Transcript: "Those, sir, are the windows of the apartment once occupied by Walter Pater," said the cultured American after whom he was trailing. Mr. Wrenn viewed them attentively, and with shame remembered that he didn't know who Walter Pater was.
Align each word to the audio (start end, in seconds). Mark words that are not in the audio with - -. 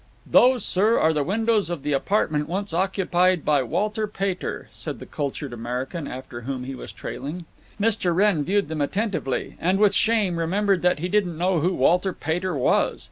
"Those, 0.25 0.65
sir, 0.65 0.97
are 0.97 1.13
the 1.13 1.23
windows 1.23 1.69
of 1.69 1.83
the 1.83 1.93
apartment 1.93 2.49
once 2.49 2.73
occupied 2.73 3.45
by 3.45 3.61
Walter 3.61 4.07
Pater," 4.07 4.67
said 4.73 4.97
the 4.97 5.05
cultured 5.05 5.53
American 5.53 6.07
after 6.07 6.41
whom 6.41 6.63
he 6.63 6.73
was 6.73 6.91
trailing. 6.91 7.45
Mr. 7.79 8.11
Wrenn 8.15 8.43
viewed 8.43 8.67
them 8.67 8.81
attentively, 8.81 9.57
and 9.59 9.77
with 9.77 9.93
shame 9.93 10.39
remembered 10.39 10.81
that 10.81 10.97
he 10.97 11.07
didn't 11.07 11.37
know 11.37 11.59
who 11.59 11.75
Walter 11.75 12.13
Pater 12.13 12.57
was. 12.57 12.99